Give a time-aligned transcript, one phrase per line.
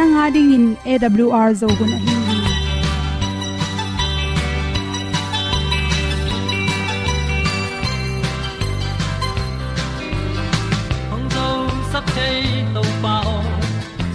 [0.00, 2.14] nanga ding in awr zo gun ahi
[11.10, 11.46] hong zo
[11.92, 12.38] sắp chei
[12.76, 13.34] to pao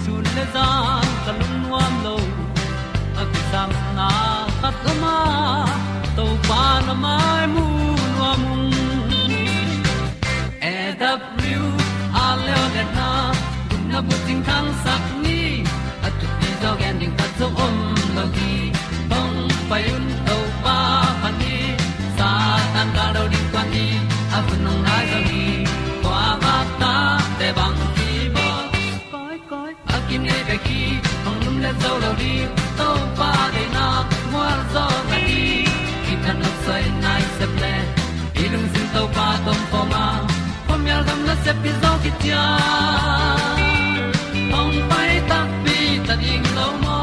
[0.06, 0.66] sun le za
[1.26, 2.16] ka lun nuam lo
[3.22, 3.24] a
[3.98, 4.08] na
[4.62, 5.16] khat ma
[6.16, 7.66] to pa na mai mu
[8.16, 8.42] nuam
[10.72, 10.74] e
[12.24, 12.26] a
[12.96, 13.10] na
[13.68, 15.15] gun na bu tin kan sak
[31.86, 32.34] zo lo di
[32.78, 33.86] to pa de na
[34.32, 35.42] mo zo na ni
[36.04, 37.74] ki ta na sai nai se ple
[38.42, 40.04] ilung sin to pa tom pa ma.
[40.66, 42.44] Pom yal gam na se pi zo ki tia
[44.90, 46.98] pai ta pi ta ding lo mo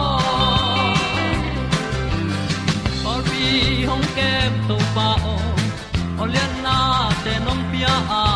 [3.12, 3.44] or bi
[3.90, 5.36] hong kem to pa o
[6.22, 6.78] o le na
[7.24, 8.33] te nom pia a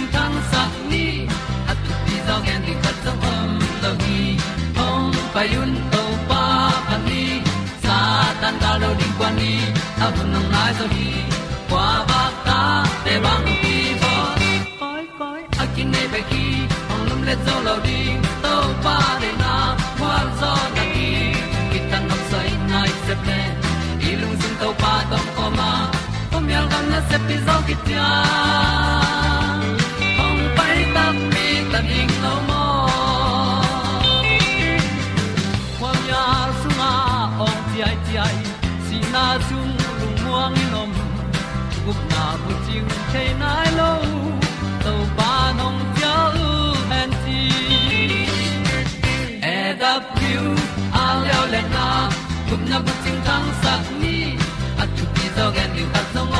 [0.00, 1.26] na tin tan sa ni
[1.70, 3.50] at ti zo en di khat song om
[3.82, 4.20] lo gi
[4.78, 6.42] hong pa yun to pa
[6.88, 7.24] pan ni
[7.84, 7.98] sa
[8.40, 9.52] tan da lo ding kwan ni.
[10.04, 11.08] A bu nang mai so hi
[11.70, 12.60] kwa ba ta
[13.04, 14.12] te bang ki bo
[14.80, 16.44] koi koi a kin nei ba ki
[16.88, 19.54] hong lum le zo lo ding to pa de na
[19.98, 21.10] kwa zo da ki
[21.70, 23.40] ki tan nok sai nai se pe
[24.10, 25.70] ilung sin to pa tom ko ma.
[26.32, 28.08] Pom yal gam na se pi zo ki tia
[28.78, 28.79] hong
[43.12, 43.92] chiu the nai lo
[44.84, 46.14] to pa nong pia
[46.46, 46.50] u
[46.90, 47.40] han ti
[49.54, 50.44] e da pru
[51.02, 51.86] a leo le na
[52.48, 52.92] gup na bu
[53.62, 54.16] sat ni
[54.82, 56.39] at tu pi zo gen ni ta song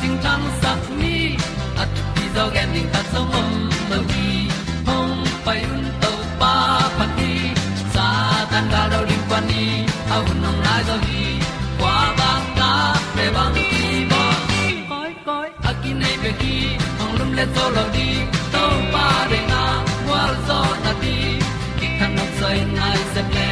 [0.00, 1.16] ting tang sat ni
[1.82, 3.52] at ti zo gen ding ta som mom
[3.90, 4.30] lo gi
[4.88, 5.14] hong
[5.44, 6.52] pai un to pa
[6.98, 7.32] pa ti
[7.94, 8.06] sa
[8.50, 9.64] tan da do ri pa ni
[10.14, 11.24] au nong lai do gi
[11.80, 12.70] kwa ba ta
[13.14, 14.22] pe bang ti ba
[14.90, 16.56] koi koi a ki nei be ki
[16.98, 18.08] hong lum le to lo di
[18.54, 18.64] to
[18.94, 19.62] pa de na
[20.10, 21.16] wa zo na ti
[21.78, 23.48] ki kan nok sai nai se pe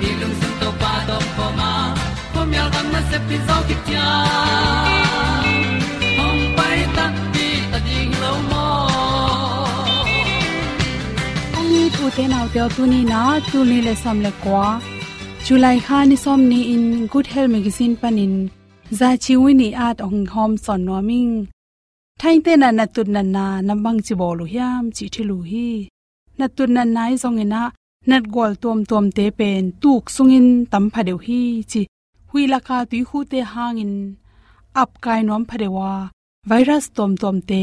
[0.00, 1.72] ni lung sun to pa do po ma.
[2.32, 4.08] Po mi al gam na se pi zo ki tia
[12.20, 13.20] ni tu te tu ni na
[13.50, 14.64] tu ni le som le kwa.
[15.44, 18.34] July kha ni som ni in good health magazine panin.
[18.98, 21.34] Za chi wi ni at ong hom son no ming.
[22.20, 25.36] Thain te na na tut na na na bang chi bolu hiam chi thi lu
[25.50, 25.68] hi.
[26.38, 27.62] Na tut na nai zong e ina
[28.08, 31.80] nat gol tom tom te pen tuk sungin tam phadeu hi chi
[32.30, 33.94] hui la ka tui khu te hangin
[34.82, 35.92] ap kai nom phadewa
[36.50, 37.62] virus tom tom te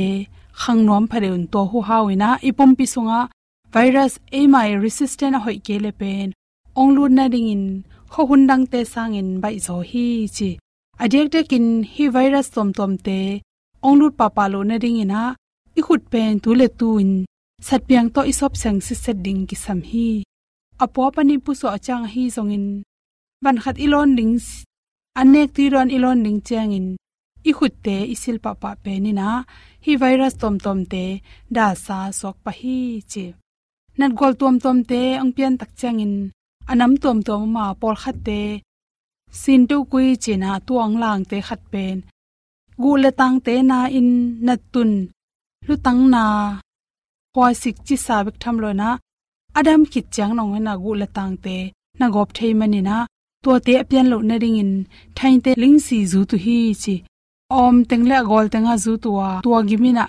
[0.62, 3.20] khang nom phadeun to hu hawina e ipum e pi sunga
[3.74, 6.32] virus amai resistant hoi ke le pen.
[6.80, 7.64] Ong lu na ding in,
[8.14, 10.50] ho hun dang te sang in bai zo hi chi.
[11.04, 13.20] Adek te kin hi virus tom tom te,
[13.86, 15.24] ong lu pa pa lo na ding ina
[15.78, 17.14] i khut pen tu le tu in.
[17.68, 20.10] Sat piang to isop sang si set ding ki sam hi.
[20.84, 22.68] Apo pani pu so achang hi zong in.
[23.44, 24.36] Ban khat ilon ding
[25.20, 26.88] anek ti ron ilon ding chang in.
[27.50, 29.30] I khut te isil pa pa pe ni na
[29.86, 31.06] hi virus tom tom te,
[31.56, 32.78] da sa sok pa hi
[33.12, 33.26] chi
[34.00, 36.16] nat gol tom tom te, ang pian tak chang in.
[36.72, 38.42] Anam tom tom ma por khat te.
[39.42, 41.98] Sin tu kui china tuang lang te khat pen.
[42.82, 44.10] Gu le tang te na in
[44.46, 44.92] nat tun.
[45.68, 46.24] Lu tang na.
[47.34, 48.90] Kwa sik chi sa bek tham lo na.
[49.60, 51.58] Adam khit chang nong na gu le tang te.
[52.00, 52.98] Na gop thei mani na.
[53.44, 54.74] To te pian lo na ring in.
[55.18, 56.96] Thain te ling si zu tu hi chi.
[57.64, 60.06] Om tengle gol tenga zu tuwa tuwa gimina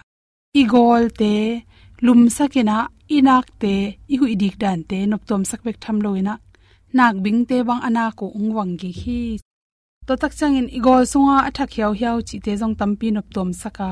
[0.61, 1.33] i gol te.
[2.05, 2.77] Lum sakena
[3.17, 3.75] inak te
[4.13, 6.35] i hu idik dan te nop tom sak bek tham loina
[6.97, 9.23] nak bing te bang ana ko ungwang gi hi.
[10.07, 13.91] To tak changin igol sunga athak hiao hiao chi te jong tampi nop tom saka.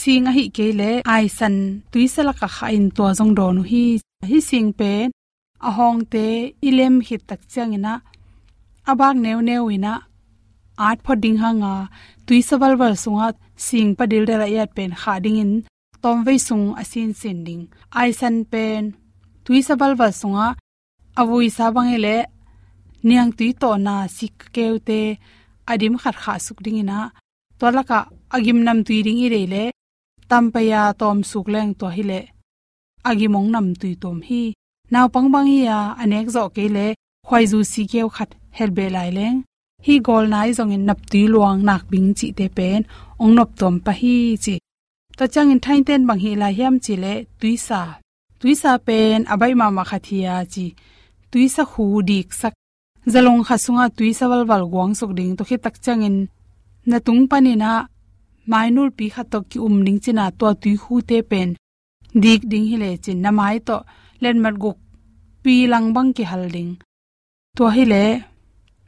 [0.00, 1.56] Sing a hi ke le, ai san
[1.90, 3.84] tuisala ka kha in to jong do nu hi.
[4.30, 5.06] Hi sing pen
[5.68, 6.26] a hong te,
[6.68, 7.94] ilem hi tak changina
[8.90, 9.94] abak new new ina.
[10.86, 11.74] Art phoding hanga
[12.26, 13.28] tuisawal wal sunga
[13.66, 15.52] sing padil dera yat pen kha ding in
[16.02, 17.64] tom ve sung asin sin ding
[18.00, 18.82] ai san pen
[19.44, 20.48] tuisawal wa sunga
[21.20, 21.66] avui sa
[21.96, 22.16] ele
[23.06, 25.00] niang tui to na sik keute
[25.70, 26.98] adim khat kha suk ding ina
[27.58, 27.98] tolaka
[28.36, 29.64] agim nam tui ring i rele
[30.30, 32.20] tampaya tom suk leng to hile
[33.08, 34.42] agimong nam tui tom hi
[34.92, 36.86] naw pang bang ya anek zo ke le
[37.26, 39.36] khwai zu si keu khat helbe lai leng
[39.86, 42.80] hi gol nai zong in nap tui luang nak bing chi te pen
[43.22, 44.54] ong nop tom pa hi chi
[45.18, 47.80] ta chang in thain ten bang hi la hiam chi le tui tuisa
[48.40, 48.54] tui
[48.86, 50.66] pen, abai ma ma khathia chi.
[51.30, 52.54] Tui sa khu dik sak
[53.12, 56.16] zalong khasunga tuisa wal wal gwang sok ding to khi tak chang in.
[56.90, 57.70] Na tung pani na
[58.50, 61.48] mainul pi khatok ki um ning china to tui hu te pen.
[62.22, 63.76] Dik ding hi le chin na mai to
[64.22, 64.78] len mat guk
[65.42, 66.72] pi lang bang ki hal ding.
[67.56, 68.04] To hi le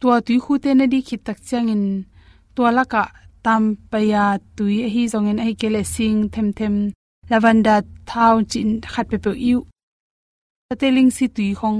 [0.00, 1.84] to tui hu te na di khit tak chang in.
[2.54, 3.02] To la ka
[3.44, 4.24] tam paya
[4.56, 6.76] tui, hi zongen ai kele sing, them them.
[7.30, 7.76] Lavanda
[8.10, 9.58] thau chin khat pe pe yu
[10.80, 11.78] teling si tui khong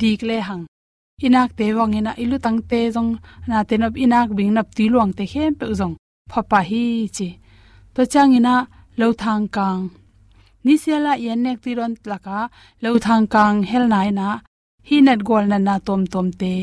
[0.00, 0.64] dik le hang.
[1.26, 3.10] Inak te wangena ilu tang te zong.
[3.48, 5.94] Na te nop inak bing nap ti luang te khem pe zong.
[6.30, 6.84] Phapa hi
[7.16, 7.28] chi.
[7.94, 8.54] To chang ina
[9.00, 9.82] lo thang kang.
[10.64, 12.38] Ni sela yen nek ti ron tlaka
[12.82, 14.28] lo thang kang hel nai na
[14.88, 16.54] hi nat gol na na tom tom te.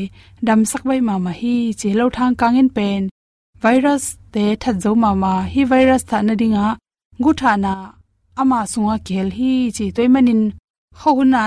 [0.46, 1.88] Dam sak bai ma ma hi chi.
[1.98, 3.02] Lo thang kang in pen.
[3.62, 4.04] Virus
[4.36, 5.32] te that zo ma ma.
[5.52, 6.66] Hi virus tha na dinga.
[7.22, 7.72] Gu tha na
[8.40, 9.28] ama sunga khel.
[9.38, 10.42] Hi chi toy manin.
[11.00, 11.44] Khona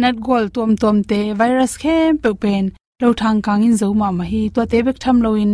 [0.00, 2.64] nat gol tom tom te virus khe pe pen.
[3.02, 4.24] Lo thang kang in zo ma ma.
[4.32, 5.52] Hi to te bek tham lo in.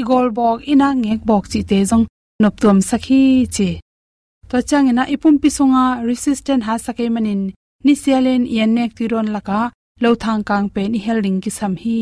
[0.00, 2.04] Igol bok, ina ngek bok chi te jong
[2.42, 3.22] nop tom sakhi
[3.54, 3.68] chi.
[4.50, 7.42] To chang ina ipum pi sunga resistant ha sakai e manin.
[7.84, 9.60] Ni sialen yan nek tiron laka.
[10.02, 11.98] Lo thang kang pen i helding ki sam hi.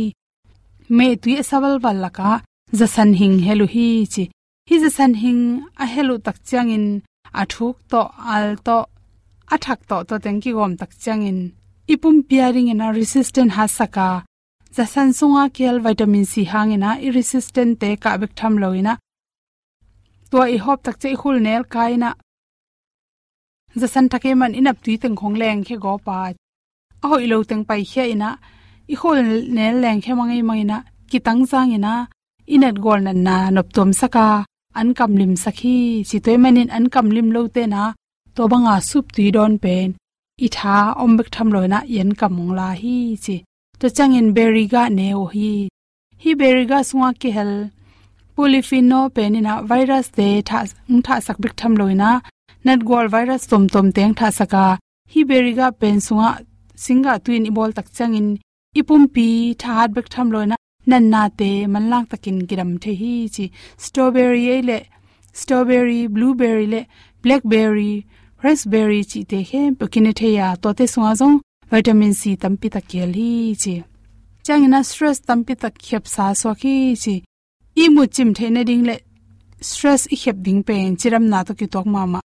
[0.97, 2.31] Me tui e asawal wal laka
[2.79, 4.25] za san hing helu hi chi.
[4.69, 5.43] Hi za san hing
[5.83, 6.87] a helu tak chang in
[7.53, 8.01] thuk to,
[8.35, 8.77] al to
[9.55, 11.39] athak to to tengki gom tak chang in
[11.93, 14.09] ipum piaring ina resistant ha saka
[14.77, 18.95] za san sunga kel vitamin c hangena i resistant te ka bek tham loina
[20.31, 22.11] to i hop tak che khul nel kaina
[23.81, 26.17] za san take man inap tui teng khong leng khe go pa.
[27.05, 28.31] A hoi lo teng pai khe ina.
[28.93, 29.19] I khol
[29.57, 30.79] nel leng khe mangai mangina
[31.11, 31.95] ki tang sang ina
[32.55, 34.45] inat gol na na nop tom saka.
[34.75, 36.07] An kam lim sakhi.
[36.09, 37.83] Si toy manin an kam lim lo te na.
[38.35, 39.89] To banga sup ti don pen.
[40.45, 43.37] I tha om bek tham loina yen kamong la hi chi.
[43.81, 45.53] To changin beriga ne o hi.
[46.23, 47.53] Hi beriga sunga ki hel.
[48.37, 50.59] Polypheno penina virus te tha
[51.07, 52.11] tha sak bek tham loina
[52.65, 54.67] nat gol virus tom tom teng tha saka.
[55.13, 56.31] Hi beriga pen sunga,
[56.85, 58.29] singa tuin ibol tak changin
[58.81, 59.29] ipumpi
[59.61, 60.57] tha hat bek tham loina
[60.91, 63.45] nan na te man lang takin giram the hi chi
[63.85, 64.79] strawberry le
[65.41, 66.81] strawberry blueberry le
[67.23, 67.95] blackberry
[68.45, 71.37] raspberry chi te he pokine the ya to te sunga zong
[71.71, 73.31] vitamin c tampi ta kel hi
[73.63, 73.75] chi
[74.47, 77.15] changina stress tampi tak khep sa so khi chi
[77.83, 78.97] i mu chim the na ding le
[79.71, 82.21] stress i khep ding pen chiram na to ki tok ma ma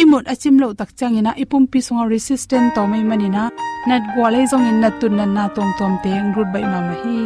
[0.00, 3.42] imut achim lo tak changina ipum pi songa resistant to mai manina
[3.88, 7.18] nat gwalai zong in natun nan na tom tom te ngrut bai ma ma hi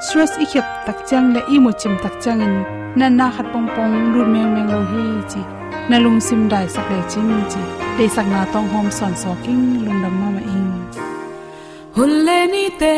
[0.00, 2.54] stress i khep tak chang le imu chim tak chang in
[2.98, 5.40] nan na khat pong pong rut meng meng lo hi chi
[5.90, 7.62] na lung sim dai sak le chin chi
[7.98, 10.70] de sak na tong hom son so king lung dam ma ma ing
[11.96, 12.96] hun le ni te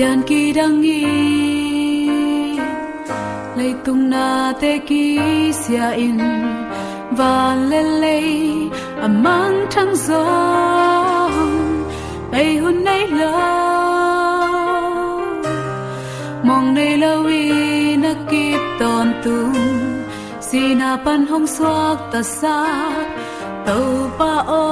[0.00, 1.00] yan ki dang gi
[3.58, 4.26] lấy tung na
[4.60, 5.04] te ki
[5.60, 6.18] sia in
[7.18, 8.20] và lê lê
[9.06, 10.24] amang thăng gió
[12.30, 13.67] bay hun nay love
[16.48, 19.54] mong nay lâu y na kịp tòn tung
[20.40, 22.58] si na pan hong suak ta sa
[23.66, 24.68] tàu pa o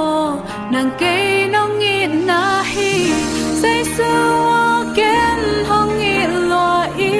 [0.71, 2.93] nang kei nong ngin na hi
[3.61, 4.13] say su
[4.95, 7.13] ken hong ngin lo y.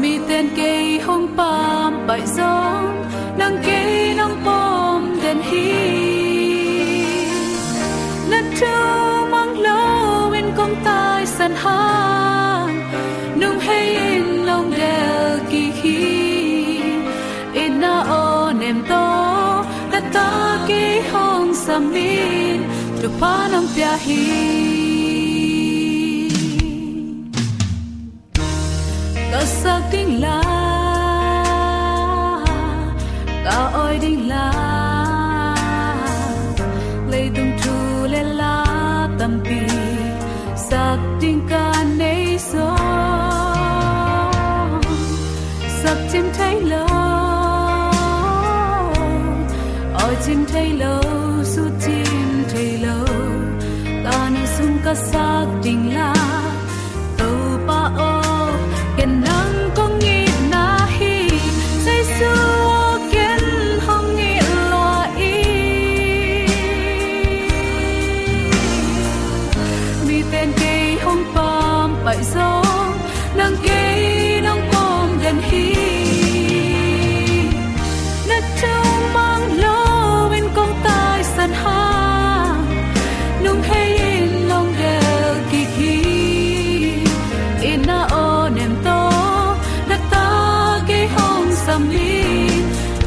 [0.00, 1.68] Mi ten cây hong pam
[11.48, 12.68] san ha
[13.40, 15.98] nung hay in long del ki hi
[17.62, 17.94] in na
[18.60, 19.04] nem to
[19.92, 20.30] na ta
[20.68, 22.58] ki hong samin
[23.00, 24.67] tu pa nam pya hi
[46.38, 46.86] thấy lâu.
[49.94, 51.02] Ở chim thấy lâu
[51.44, 53.06] su chim thấy lâu.
[54.04, 56.17] Ta nên sung ca sắc tình la.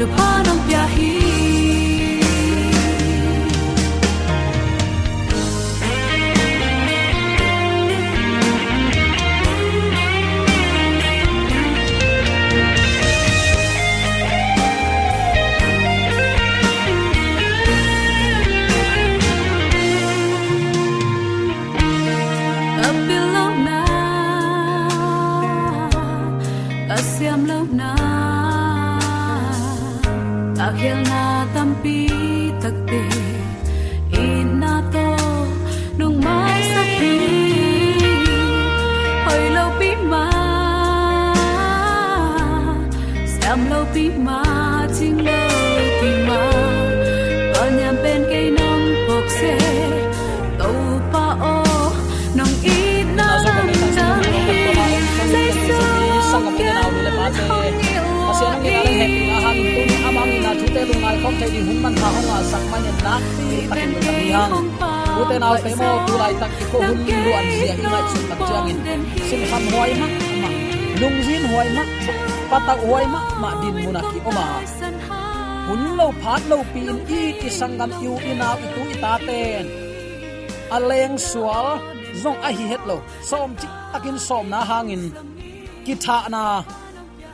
[0.01, 0.30] Tu
[69.51, 70.07] sim huai ma
[70.41, 70.49] ma
[71.01, 71.83] lung jin huai ma
[72.51, 74.45] patak huai ma ma din munaki oma
[75.67, 79.65] hun lo phat lo pin, i ki sangam yu ina itu ita ten.
[80.75, 81.67] Aleng sual,
[82.21, 82.97] zong a hi het lo,
[83.29, 85.03] som chi takin som na hangin
[85.85, 86.43] ki tha na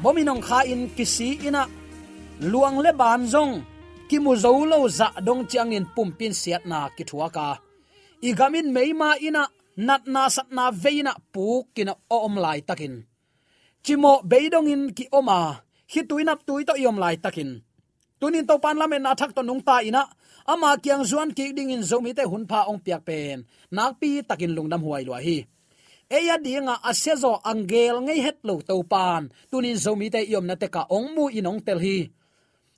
[0.03, 1.63] bominong kha in kisi ina
[2.51, 3.53] luang le ban zong,
[4.09, 7.49] ki mu zo lo za dong chiang in pum pin siat na ki thua ka.
[8.29, 9.43] Igamin meima ina
[9.77, 13.05] nat na sat na veina pu kina om lai takin.
[13.85, 15.61] Chimo beidong in ki oma,
[15.93, 17.61] hi tuina tui to yom lai takin.
[18.19, 20.03] Tunin to pan lamen na thak to nung ta ina,
[20.49, 23.45] ama kyang zuan ki ding in zomi te hun pha ong piak pen.
[23.71, 25.45] Nak pi takin lungdam huai lo hi.
[26.09, 29.29] Eya dinga asezo angel ngei het lo to pan.
[29.51, 32.09] Tunin zomi te yom na te ka ong mu inong tel hi.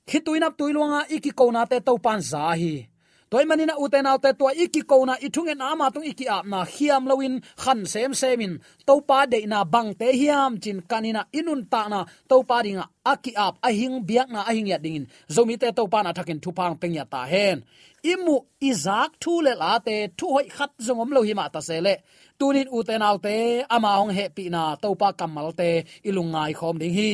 [0.04, 2.89] Khi tuina tuilunga iki ko na te to pan za hi
[3.30, 7.06] toy manina uten autte to iki kona na ithunge na tung iki ap na hiam
[7.10, 8.58] lowin khan sem semin.
[8.86, 12.00] To pa de na bang te hiam chin kanina inun ta na.
[12.28, 15.06] To pa ringa aki ap ahing, biak na ahing ya dingin.
[15.34, 17.62] Zomi te to pa na thakin thupang pengya ta hen.
[18.02, 18.36] Imu
[18.70, 21.94] izak thu le la te, thu hoi khat zongom lo hi ma ta se le.
[22.38, 25.68] Tunin uten autte ama ong he pi na to pa kamal te
[26.08, 27.10] ilungai khom ding hi.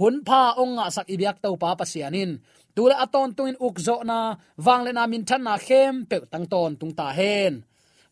[0.00, 2.30] Hun pha ong nga sak ibyak to pa pasianin
[2.74, 4.18] tula aton tuin ukzo na
[4.66, 7.54] wangle na min than na khem pe tang ton tung ta hen.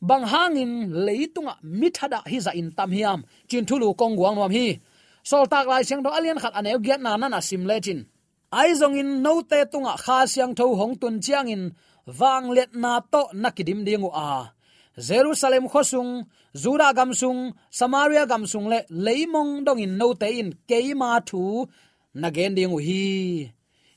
[0.09, 0.73] Bang hangin
[1.07, 4.69] leitunga mithada hi za in tam hiam, chin thulu kong guang nom hi.
[5.29, 8.01] Sol tak lai siang do alian khat aneu giat na na sim legin
[8.53, 11.63] ai zong in no te tunga kha siang tho hong tun chiang in,
[12.19, 14.53] wang let na to nakidim dingu a.
[15.09, 21.69] Jerusalem khosung zura gamsung samaria gamsung le leimong dong in no te in keima thu
[22.15, 23.53] nagen dingu hi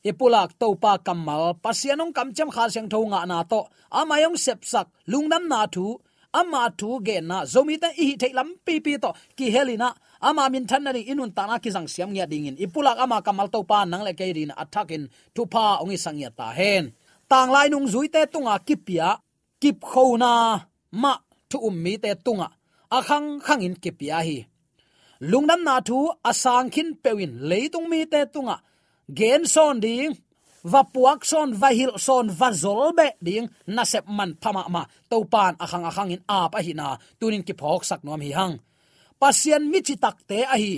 [0.09, 3.61] ipulak topa kamal pasianong kamcham kha seng tho nga na to.
[3.99, 5.99] Amayong sepsak lungnam na thu.
[6.31, 9.11] Ama thu ge na, zomi ta i thei lam pi pi to.
[9.37, 9.89] Ki helina
[10.27, 13.47] ama min than na inun ta na ki sang siam nya dingin ipulak ama kamal
[13.51, 15.03] to pa, nang le ke rin attackin
[15.35, 16.95] thu pa ongi sang ya ta hen.
[17.27, 19.19] Tang lai nung zui te tunga kipia
[19.61, 20.31] kip khona
[21.01, 21.13] ma
[21.49, 22.47] thu ummi te tunga.
[22.97, 24.37] Akhang khang in kipia hi.
[25.31, 25.97] Lungnam na thu
[26.29, 28.55] asang khin pewin leitung mi te tunga
[29.19, 30.13] gen son ding
[30.71, 34.83] va puak son va hil son va zol be ding na sep man phama ma
[35.09, 36.87] to pan akhang akhang in a pa hi na.
[37.19, 38.55] Tunin ki phok sak nom hi hang.
[39.19, 40.73] Pasien mi chi tak te a hi.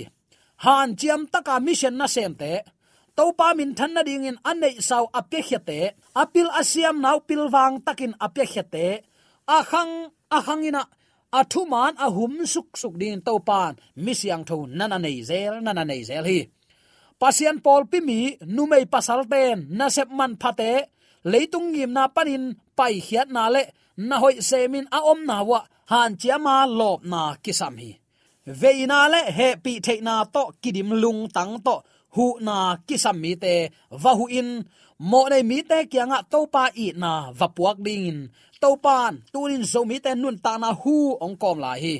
[0.64, 2.52] Han chiam taka mission na sem te.
[3.16, 5.80] To pa min than na ding in anei sau apye khete
[6.22, 8.86] apil asiam nau pil wang takin apye khete te.
[10.36, 10.84] Akhang ina.
[11.40, 13.74] Athuman ahum suk suk din to pan.
[14.04, 16.38] Mi siang tho nana nei zel, nana nei zel hi
[17.24, 18.20] pasian pol pi mi
[18.54, 20.72] numei pasal ten na sep man phate,
[21.32, 22.44] leitung ngim na panin,
[22.76, 23.62] pai hiat na le,
[24.08, 25.60] na hoi semin a om na wa,
[25.92, 27.90] han chiama lop na kisam hi.
[28.60, 31.76] Veina le, he pi the na to, kidim lung tang to,
[32.14, 33.54] hu na kisam mi te,
[34.02, 34.50] va hu in,
[35.10, 38.04] mo nei mi te kyanga to pa i na va puak ding.
[38.10, 38.18] In
[38.60, 41.96] to pan tunin zo mi te nun ta na hu ong kom la hi.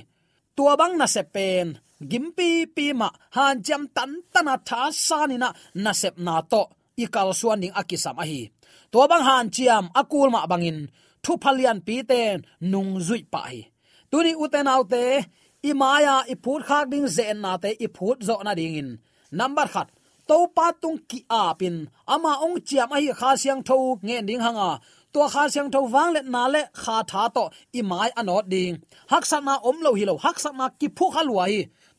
[0.56, 1.66] Tua bang na se pen
[2.10, 5.48] gimpi pi ma han jam tan tana tha sanina
[5.84, 6.62] na sep na to
[7.02, 8.40] ikal suan ning akisam ahi
[8.92, 10.78] to bang han chiam akul ma bangin
[11.24, 12.36] thu phalian pi ten
[12.70, 13.60] nung zui pa hi
[14.10, 15.04] tuni uten autte
[15.70, 18.88] imaya iput khak ding zen na te iput zo na ding in
[19.38, 19.88] number khat
[20.28, 21.76] to pa tung ki apin
[22.14, 23.76] ama ong chiam ahi kha siang tho
[24.06, 24.70] nge ding hanga
[25.12, 27.44] to kha siang tho wang le na le kha tha to
[27.80, 28.74] imai anot ding
[29.12, 31.44] hak sak na om lo hi lo hak sak na ki phu khalwa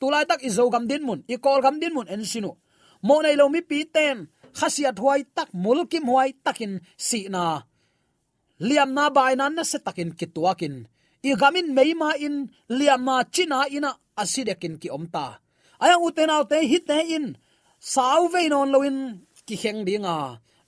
[0.06, 2.54] tulai tak izo gam din mun, i kol gam din mun en sinu.
[3.02, 6.74] Mo nei lo mi pi ten khasia thuai tak mul kim huai takin
[7.08, 7.66] si na.
[8.68, 10.76] Liam na bai nan na se takin kituakin
[11.26, 12.36] i gamin meima in,
[12.78, 13.92] liam na china ina
[14.22, 15.26] asidekin ki omta
[15.84, 17.26] aya uten autte hit in
[17.94, 18.98] sau ve non loin
[19.48, 20.18] ki heng dinga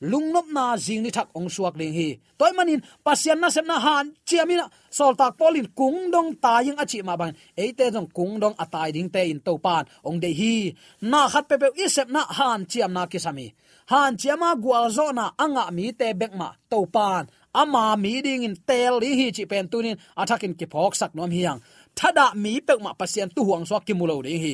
[0.01, 2.09] lungnop na jing ni thak ong suak ding hi.
[2.37, 7.17] Toy manin pasian na semna han chiamina sol tak polin kung dong taing achi ma
[7.17, 7.33] ban.
[7.57, 11.49] Eite jong kung dong atai ding te in to pan ong de hi na khat
[11.49, 13.47] pe pe isep na han chiam na kisami,
[13.89, 18.43] han chiama gwal zo na anga mi te bek ma to pan ama mi ding
[18.43, 21.59] in tel li hi chi pen tunin athakin ki phok sak nom hiang
[21.97, 24.53] thada mi pek ma pasian tu huang suak ki mulo ding hi.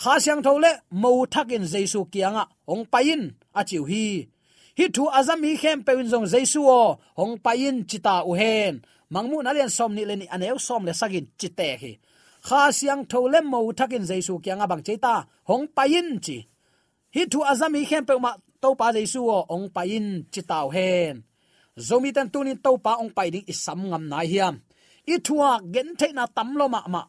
[0.00, 4.24] Kha siang thole mo thakin jaisu kianga ong pain achiu hi
[4.80, 6.82] hi thu azam hi khem pe zong jaisu o,
[7.18, 8.74] hong pain chita u hen.
[9.14, 11.92] Mangmu na len som ni len aneu som le sagin chite hi.
[12.46, 15.14] Kha siang tholem mo thakin jaisu kyang abang cheita,
[15.48, 16.38] hong pain chi.
[17.14, 20.70] Hi thu azam hi khem pe ma to pa jaisu o ong pain chita u
[20.76, 21.14] hen.
[21.86, 24.54] Zomi tan tunin to pa ong pai ding isam ngam nai hiam.
[25.12, 27.02] I thua gen the na tam lo ma ma.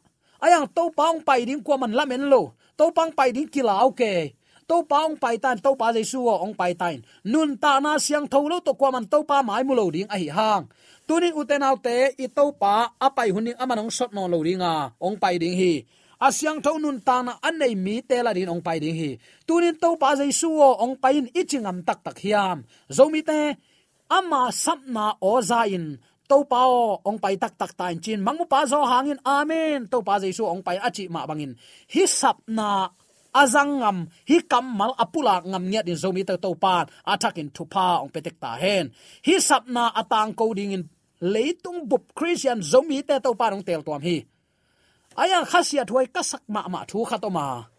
[0.44, 2.42] Ayang to pa ong pai ding ko man lamen lo.
[2.78, 4.34] To pang pai ding kila ke
[4.72, 7.04] to pa ong pai tan to pa jesu ong pai tan.
[7.28, 10.08] Nun ta na siang tho lo to kwa man to pa mai mu lo ding
[10.08, 10.72] a hi hang
[11.12, 15.36] tunin uten autte i to pa apai huning amanong sot no lo ringa ong pai
[15.36, 15.84] ding hi.
[16.24, 19.12] Asyang tho nun ta na an nei mi te la din ong pai ding hi.
[19.44, 22.64] Tunin to pa jesu ong pai in ichingam tak tak hiam.
[22.88, 23.60] Zomi te
[24.08, 26.00] ama sapna o zain
[26.32, 26.64] to pa
[27.04, 28.24] ong pai tak tak tain chin.
[28.24, 29.92] Mangu pa zo hangin amen.
[29.92, 31.60] To pa jesu ong pai achi ma bangin
[31.92, 32.88] hi sapna
[33.34, 33.98] azang ngam,
[34.30, 38.56] hi kamal apula ngam nya din zomi to to pan atakin thupa ong petek ta
[38.62, 38.92] hen.
[39.26, 40.84] Hi sapna atang ko ding in
[41.22, 44.18] leitung bup christian zomi te to pan ong tel tuam hi.
[45.18, 47.72] Aya khasia thuai kasak ma ma thu khatoma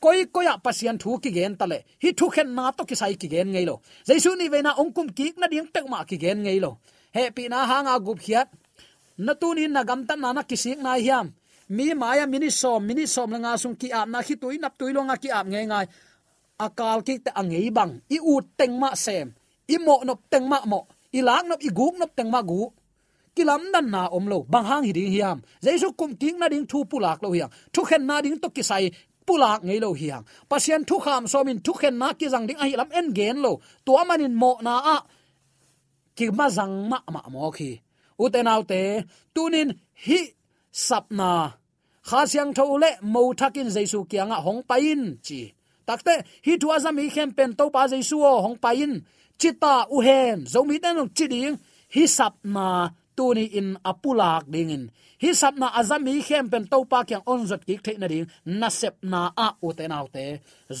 [0.00, 3.28] koi koya pasian thu ki gen tale, hi thu khen na to ki sai ki
[3.32, 3.80] gen ngei lo.
[4.08, 6.70] Jaisu ni veina ong kum ki na ding tek ma ki gen ngei lo.
[7.16, 8.48] He pi na hanga gup khiat.
[9.18, 11.26] Na tu ni na gam tan na na kisik na hiam
[11.68, 14.74] mi maya mini som mini som la nga sung ki ap na khi tui nap
[14.78, 15.86] tui lo nga ki ap nge ngai.
[16.58, 19.28] Akal ki ta angei bang, i u teng ma sem,
[19.68, 20.80] i mo nop teng ma mo,
[21.12, 22.72] i lak nop, i guk nop teng ma gu.
[23.36, 25.38] Kilam dan na om lo, bang hang hi ding hiam.
[25.60, 27.52] Jaisu kum king na ding thu pulak lo hiang.
[27.72, 28.88] Thu khen na ding to ki sai,
[29.26, 30.24] pulak ngei lo hiang.
[30.48, 33.12] Pasien thu kham so min thu khen na ki jang ding a hi lam en
[33.12, 33.52] gen lo.
[33.84, 34.96] To manin mo na a.
[36.16, 37.70] Ki ma jang ma ma mo khi.
[38.22, 39.68] Uten autte tunin
[40.06, 40.18] hi
[40.76, 41.32] sapna.
[42.08, 45.40] Kha siang tho le mo thakin jaisu kianga hong pain chi.
[45.88, 46.14] Takte
[46.46, 48.92] hi tu azam hi khem pen to pa jaisu hong pain.
[49.40, 51.56] Chita u hen zomi den chi ding.
[51.94, 52.66] Hi sapna
[53.16, 54.84] tuni in apulak dingin
[55.22, 58.26] hi sapna azami khem pen to pa kyang on zot ki the na ding.
[58.60, 60.24] Na sep na a u te nau te.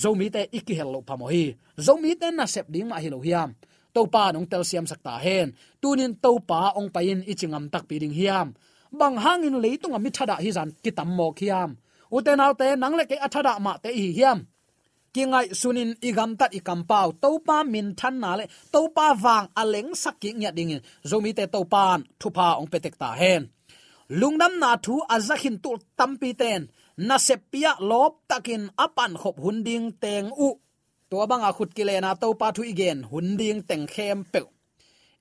[0.02, 1.44] Zomi te ikhi hello phamo hi.
[1.86, 3.50] Zomi te na sep ding ma hi lo hiam.
[3.94, 5.56] To pa nong tel siam sakta hen.
[5.80, 8.48] Tunin to pa ong pain ichingam tak piring hiam
[8.92, 11.70] bang hangin leitung mi thada hi zan kitam mo khiam
[12.10, 14.38] u te te, nang le ke athada ma te hi hiam.
[15.14, 17.12] Kingai sunin igam tat ikam pau.
[17.22, 22.46] Topa min than na le topa wang aleng sakki nya ding zomi te topan thupa
[22.60, 23.42] ong petek ta hen.
[24.20, 26.60] Lungnam na thu azakhin tu tampi ten.
[27.08, 30.48] Na sepia lop takin apan khop hunding teng u.
[31.10, 34.40] To banga khut kile na topa thu igen hunding teng khem pe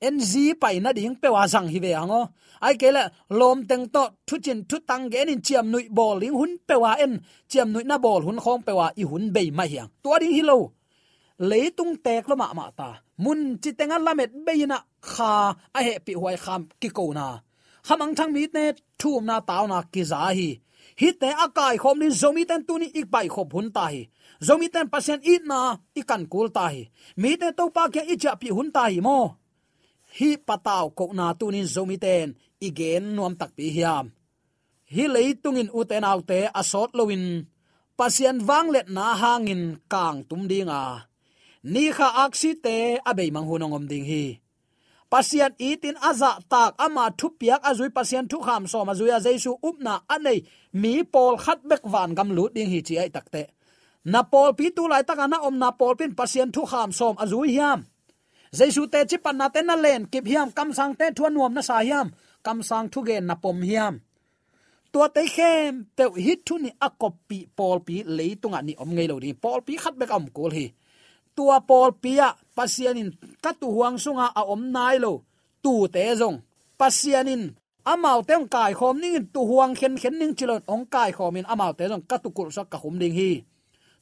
[0.02, 2.22] en zi pai na ding pe wa zang hi ve ango.
[2.62, 6.34] Ai kele lom teng to thu chin thu tang ge nin chiam nui bol ling
[6.40, 7.20] hun pe wa en.
[7.50, 9.90] Chiam nui na bol hun khong pe wa i hun be ma hiang.
[10.04, 10.72] To ding hi lo.
[11.78, 12.90] Tung tek lo ma ma ta.
[13.18, 15.32] Mun chi tenga lamet beina kha
[15.78, 17.40] a he pi huai kham ki ko na.
[17.88, 20.50] Hamang thang mi ne thum na taw na ki za hi.
[21.02, 24.02] Hi te akai khom ni zomi ten tu ni ik bai khop hun ta hi.
[24.48, 25.60] Zomi ten pasien it na
[26.00, 26.82] ikan kul ta hi.
[27.22, 29.20] Mi te to pa ke cha pi hun ta hi mo
[30.16, 34.06] hi pataw ko na tunin zomi ten igen nuam tak pi hiam.
[34.94, 37.44] Hi leitungin uten autte asot lowin
[38.00, 40.84] pasian wanglet na hangin kang tum dinga
[41.72, 42.78] ni kha aksi te
[43.10, 44.26] abei mang hunong om ding hi.
[45.12, 49.94] Pasian itin aza tak ama thupiak azui pasian thu kham so ma a jaisu upna
[50.16, 50.40] anei
[50.82, 53.44] mi pol khat bek van gam lut ding hi chi ai takte
[54.12, 57.16] na pol pi tu lai taka na om na pol pin pasian thu kham som
[57.24, 57.80] azui hiam
[58.58, 61.54] jaisu te chi pan na te na len, kip hiam, kam sang te thua nuam
[61.56, 62.08] na sa hiam,
[62.46, 63.96] kam sang thu gen na pom hiam.
[64.92, 69.08] Tua te khem, te hit thu ni a copy pol pi leitunga ni om ngei
[69.12, 70.66] lo ri pol pi khat bek am kol hi.
[71.36, 73.10] Tua pol pia pasianin
[73.44, 75.14] katu huang sunga a om nai lo.
[75.64, 76.38] Tu te zong,
[76.80, 77.44] pasianin
[77.92, 81.72] amau tem kai khom ning tu huang khen khen ning chilon ong kai khomin amau
[81.78, 83.32] te zong, katu kul sa ka hum ding hi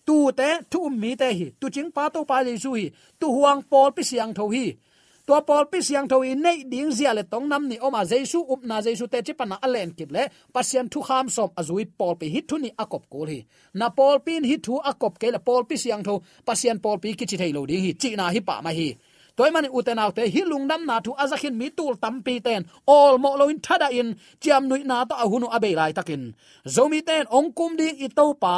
[0.05, 1.51] tu te thu mi te hi.
[1.59, 2.91] Tu ching pa to pa jesu hi.
[3.19, 4.65] Tu huang pol pi siang tho hi.
[5.27, 8.39] To pol pi siang tho in nei ding zia le tong nam ni oma jesu,
[8.53, 10.23] up na jesu te chi pana alen kip le.
[10.53, 13.39] Pasien thu kham som azui pol pi hit thu ni akop kol hi.
[13.73, 17.13] Na pol pin hit thu akop ke le pol pi siang tho, pasien pol pi
[17.19, 17.91] ki chi thei lo ding hi.
[18.01, 18.89] Chi na hi pa ma hi.
[19.35, 22.61] Toy mani uten autte hi lungnam na thu azakhin mi tul tampi ten.
[22.85, 24.09] All mo lo in thada in,
[24.41, 26.23] chiam nui na to ahunu abe lai takin
[26.75, 28.55] zomi ten ongkum ding i to pa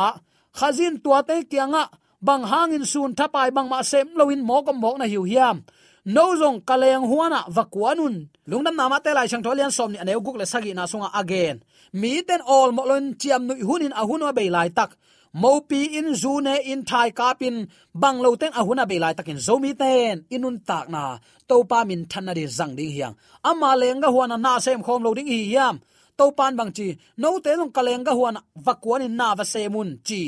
[0.57, 1.83] khazin tua te kianga,
[2.27, 5.57] bang hangin sun thapai bang ma sem loin mo kom mo na hiu hiam.
[6.05, 8.15] No zong kaleng huana vakuanun
[8.49, 11.57] lungnam nama te lai chang tholian som ni aneu guk le sagi na sunga again.
[11.99, 14.91] Mi ten all mo lon chiam nui hunin ahunwa be lai tak.
[15.33, 17.67] Mo pi in zune in thai kapin
[18.01, 20.25] bang lo ten ahuna be lai takin zomi ten.
[20.35, 21.17] Inun tak na
[21.49, 23.15] to pa min thana di zang ding hiang.
[23.49, 25.75] Ama lenga huana na sem khom lo ding hi yam
[26.17, 26.87] to pan bang chi
[27.17, 27.73] no te long
[28.07, 30.21] ga huana vakwan in na va semun chi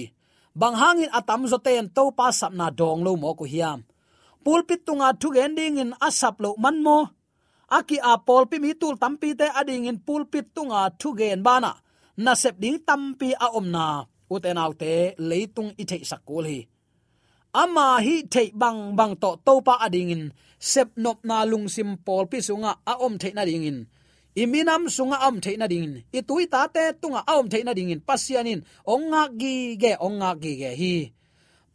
[0.58, 3.86] bang hangin atam zo ten to pa sap na dong lo mo ku hiam.
[4.41, 7.00] Pulpit tunga thu ending in asap lo man mo.
[7.78, 11.72] Aki a polpi mi tul tampi te ading in pulpit tunga thu gen bana
[12.24, 13.86] na sep ding tampi a omna
[14.34, 14.93] uten autte
[15.30, 16.60] leitung i thei sakul hi.
[17.62, 20.24] Ama hi thei bang bang to to pa ading in
[20.72, 23.80] sep nop na lung sim polpi sunga a om thei na ding in
[24.38, 28.62] iminam sunga am theina ding in i ta te tunga am theina ding in pasianin,
[28.93, 30.95] onga gi ge, onga gi ge hi.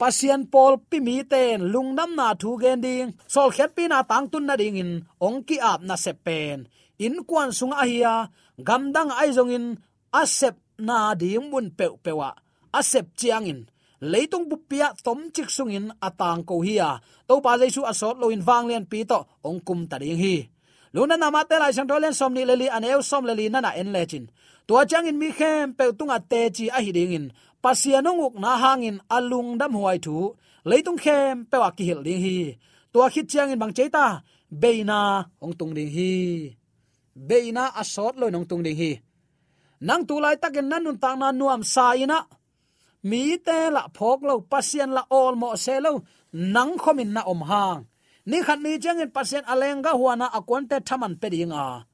[0.02, 3.08] Pasian pol pi mi ten lungnam na thu gen ding.
[3.34, 4.90] Sol khet pi na tang tun na ding in
[5.26, 6.58] ongki ap na se pen.
[7.04, 8.14] In kwan sunga hiya
[8.66, 9.66] gam dang ai zong in
[10.22, 12.30] asep na ding mun pe pewa.
[12.78, 13.60] Asep chiang in
[14.02, 16.98] leitung bupia tom chik sung in atang ko hiya
[17.28, 20.51] to pa jaisu asot lo in wang len pi to ong kum ta ding hi
[20.94, 23.90] luna nama te lai sang dolen som ni leli an eu som leli nana en
[23.94, 24.26] lechin
[24.66, 27.24] tua chang in mi khem pe tunga te chi a hiding in.
[27.24, 27.24] In
[27.62, 30.16] pasianonguk na hangin alung dam huai thu.
[30.70, 32.36] Leitung khem pewa ki hil ding hi.
[32.92, 34.06] Tua khit chang in bang cheita
[34.62, 35.00] beina
[35.44, 36.12] ong tung ding hi.
[37.28, 38.90] Beina asot lo nong tung ding hi.
[39.86, 42.18] Nang tu lai takin nan nun tang na nuam sa ina
[43.10, 45.92] mi te la phok lo pasien la ol mo se lo,
[46.54, 47.80] nang khomin na om hang
[48.30, 51.86] ni khat ni chang in pasien alenga huana akon te thaman pedinga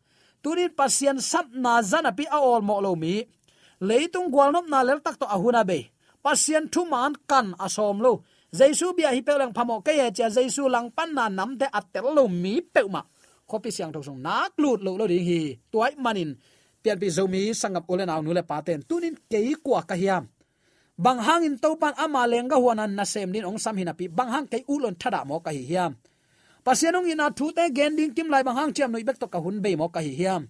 [0.42, 3.24] ding pasien sap na zana pi a ol mo lo mi.
[3.78, 5.90] Leitung gwalnop na lel tak to ahuna be.
[6.22, 8.24] Pasien thu man kan asom lo.
[8.48, 12.16] Jaisu bia hi pelang phamo ke ya cha jaisu lang pan na nam te atel
[12.16, 13.04] lo mi peuma
[13.48, 15.56] khopi siang thong song nak lut lo lo ding hi.
[15.72, 16.36] Tuai manin.
[16.82, 20.24] Pian pi zomi sangam olen aw nule paten tunin kei kwa ka hiam.
[20.98, 24.66] Bang hangin topan ama lenga huanan na sem din ong sam hinapi bang hang kei
[24.66, 25.92] ulon thada mo ka hi hiam
[26.68, 29.56] pasianong ina thu te gending kim lai bang hang chiam noi bek to ka hun
[29.64, 30.42] be mo ka hi hiam.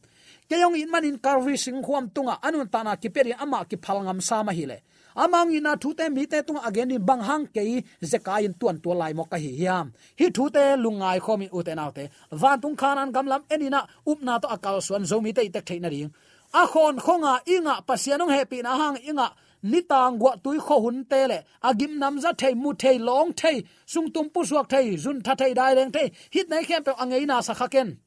[0.51, 4.43] Keyong in manin karvi sing khuam tunga anun tana ki peri ama ki phalngam sa
[4.43, 4.79] ma hi le.
[5.15, 7.63] Amang ina thu te mi te tung again in bang hang ke
[8.11, 9.87] zekai in tuan tu lai mo ka hi hiam.
[10.19, 12.05] Hi thu te lungai khomi u te nau te.
[12.41, 16.11] Van tung khanan gamlam enina upna to akal suan zomi te tek theina ring.
[16.53, 19.29] A khon khonga inga pasianong happy na hang inga
[19.63, 21.39] ni tang gwa tui kho hun te le.
[21.63, 25.35] Agim nam za thei, mu thei, long thei, sung tum pu suak thei jun tha
[25.35, 26.11] thei, dai leng thei.
[26.31, 27.99] Hit nei khem pe angei na sa kha ken.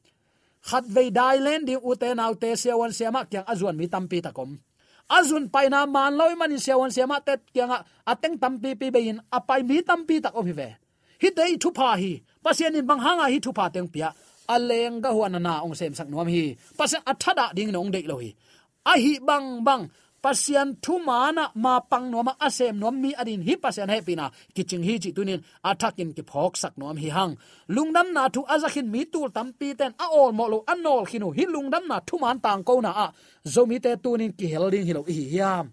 [0.68, 3.76] Khat vei dai len di u te nau te se wan se ma kyang azuan
[3.76, 4.58] mi tam pi ta kom.
[5.10, 8.70] Azun pai na man loi man se wan siawan siama tet kyanga ateng tam pi
[8.80, 10.68] pi bein apai mi tam pi ta om hi ve.
[11.22, 12.22] Hi dei thu pa hi.
[12.44, 14.08] Pasien in bang hanga hi thu pa teng pia.
[14.54, 16.56] Aleng ga huan na ong sem sak nuam hi.
[16.78, 18.30] Pasien athada ding nong dei lo hi.
[18.84, 19.82] A hi bang bang
[20.22, 24.26] pasian thu mana ma pang no ma asem nom mi adin hi pasian he pina.
[24.54, 27.32] Kiching hi chi tunin athakin ki phok sak nom hi hang.
[27.74, 31.28] Lungnam na thu azakhin mi tul tam pi ten a ol mo lo anol khinu
[31.36, 33.06] hi lungnam na thu man tang ko na a.
[33.54, 35.66] Zomi te tunin ki helding hi lo hi hiam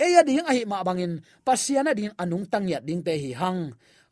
[0.00, 3.60] eya ding a hi ma bangin, pasian adin anung tang ya ding te hi hang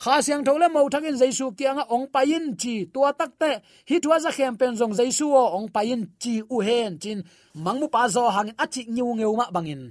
[0.03, 3.51] kha siang thole mo thakin jaisu kianga ong payin chi tua takte
[3.89, 7.19] hi thua za khem pen jong jaisu o ong payin chi u hen chin.
[7.65, 9.83] Mangmu pa zo hang achi nyu ngeu ma bangin.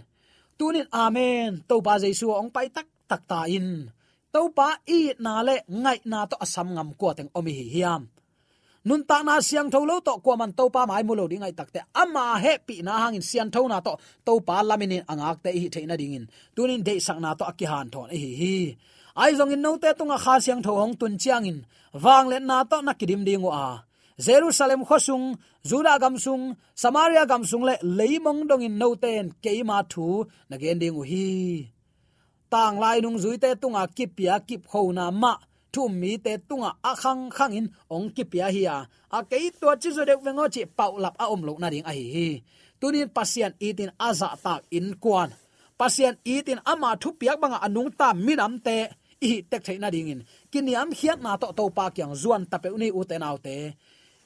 [0.58, 1.52] Tunin amen.
[1.68, 3.92] To pa jaisu ong pai tak tak ta in
[4.34, 8.04] to pa i na le ngai na to asam ngam ko teng omi hi hiam.
[8.88, 12.40] Nun ta na siang tholo to ko man to pa mai mulo dingai takte ama
[12.44, 13.94] he pi na hangin sian tho na to
[14.24, 16.26] to pa laminin angak te hi theina dingin.
[16.56, 18.56] Tunin de sang na to akihan thon e hi hi
[19.22, 21.60] ai zong in note tunga kha siang tho hong tun chiang in.
[22.04, 23.68] Wang le na to na kidim dingo a
[24.26, 25.26] jerusalem khosung
[25.70, 26.44] juda gam sung,
[26.82, 30.26] samaria gam sung le leimong dong in noten keima thu.
[30.50, 31.28] Na gen ding hi.
[32.52, 35.34] Tang lai nung zui te tunga kipia kip kho na ma.
[35.74, 38.78] Thu mi te tunga a khang khang in ong kipia hi a
[39.18, 41.86] a kei to chi zo de wengo chi pau lap a om lo na ding
[41.90, 42.30] a hi hi.
[42.80, 45.30] Tunin pasian itin aza tak in kwan
[45.80, 48.78] pasian itin ama thu piak banga anung ta minam te
[49.22, 50.22] i tek theina ding in.
[50.52, 53.74] Kiniam hiat na to to pa kyang zuan tape uni u te nau te.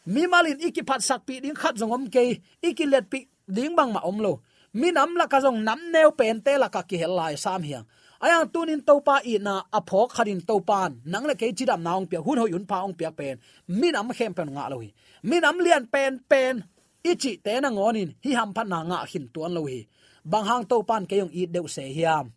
[0.06, 3.92] Mi malin iki phat sak pi ding khat zongom ke iki let pi ding bang
[3.94, 4.42] ma om lo.
[4.74, 7.64] Mi nam la ka zong nam neu pen te la ka ki hel lai sam
[7.64, 7.86] hiang.
[8.22, 12.06] Ayang tunin to pa i na apho kharin to pan nang le ke chidam naung
[12.10, 13.38] pia hun ho yun pa ong pia pen.
[13.68, 14.90] Mi nam khem pen nga lo hi.
[15.24, 16.64] Mi nam lian pen pen.
[17.04, 19.88] Ichi te na ngonin hi ham phan na nga hin tuan lo hi.
[20.24, 22.30] Bang hang to pan ke yong i deu se hiam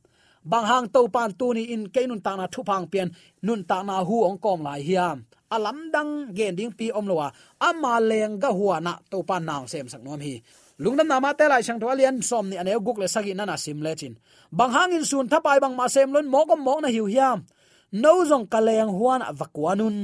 [0.50, 3.08] bang hang to pan tu ni in ke nun ta na thu phang pian
[3.46, 5.18] nun ta na hu ong kom lai hiam
[5.54, 7.28] alam dang gen ding pi om lowa
[7.68, 10.42] ama leng ga huwa na to pan naw sem sak nom hi.
[10.82, 13.56] Lungdam nama te lai sang thwa lian som ni ane guk le sagi na na
[13.64, 14.14] sim le chin.
[14.50, 17.46] Bang hang in sun thapai bang ma sem lon mo kom mo na hiu hiam
[18.02, 19.98] no zong kaleng huan avakwanun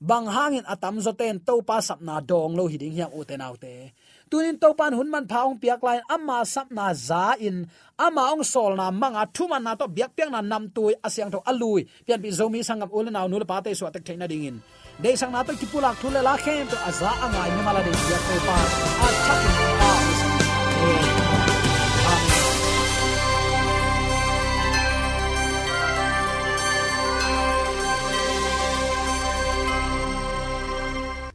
[0.00, 3.54] bang hangin atam zoten to pa sap na dong lo hiding hiam u te naw
[3.62, 3.92] te
[4.30, 7.66] tunin to pan hun man phaung piak lain amma sap na za in.
[7.98, 11.38] Ama ong sol na manga thuma na to biak piak na nam tui asyang to
[11.50, 11.82] alui.
[12.06, 14.58] Pian bi zomi sangam ul na nul pa te so thaina ding dingin
[15.02, 18.22] dei sang na to kipulak thule la khem to aza anga ni mala de biak
[18.28, 18.56] to pa,
[19.06, 19.42] a chak
[19.80, 19.90] pa.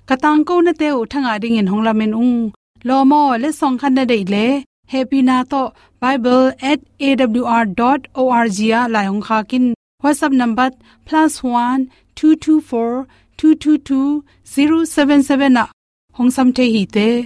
[0.10, 4.24] Katang ko na te thanga ding in honglamen ung lomo le song khan na dei
[4.34, 4.46] le.
[4.94, 5.62] Happy na to.
[6.02, 9.66] Bible@awr.org ya la yong kha kin.
[10.04, 10.70] Whatsapp number
[11.08, 11.80] +1
[12.16, 15.64] 224 222 077 na.
[16.18, 17.08] Hong sam the hi te.